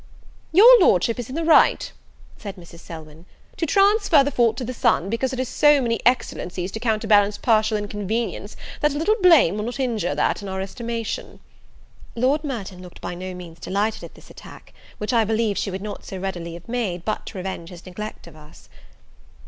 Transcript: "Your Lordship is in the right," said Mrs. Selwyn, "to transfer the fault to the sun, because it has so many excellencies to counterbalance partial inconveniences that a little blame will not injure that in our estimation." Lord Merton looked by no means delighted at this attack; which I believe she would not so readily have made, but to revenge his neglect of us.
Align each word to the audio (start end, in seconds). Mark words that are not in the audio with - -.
"Your 0.51 0.79
Lordship 0.79 1.19
is 1.19 1.29
in 1.29 1.35
the 1.35 1.45
right," 1.45 1.91
said 2.35 2.55
Mrs. 2.55 2.79
Selwyn, 2.79 3.27
"to 3.55 3.67
transfer 3.67 4.23
the 4.23 4.31
fault 4.31 4.57
to 4.57 4.63
the 4.63 4.73
sun, 4.73 5.11
because 5.11 5.31
it 5.31 5.37
has 5.37 5.47
so 5.47 5.79
many 5.79 5.99
excellencies 6.07 6.71
to 6.71 6.79
counterbalance 6.79 7.37
partial 7.37 7.77
inconveniences 7.77 8.57
that 8.79 8.95
a 8.95 8.97
little 8.97 9.13
blame 9.21 9.57
will 9.57 9.63
not 9.65 9.79
injure 9.79 10.15
that 10.15 10.41
in 10.41 10.49
our 10.49 10.59
estimation." 10.59 11.39
Lord 12.15 12.43
Merton 12.43 12.81
looked 12.81 12.99
by 12.99 13.13
no 13.13 13.35
means 13.35 13.59
delighted 13.59 14.03
at 14.03 14.15
this 14.15 14.31
attack; 14.31 14.73
which 14.97 15.13
I 15.13 15.23
believe 15.23 15.55
she 15.55 15.69
would 15.69 15.83
not 15.83 16.03
so 16.03 16.17
readily 16.17 16.55
have 16.55 16.67
made, 16.67 17.05
but 17.05 17.27
to 17.27 17.37
revenge 17.37 17.69
his 17.69 17.85
neglect 17.85 18.25
of 18.25 18.35
us. 18.35 18.69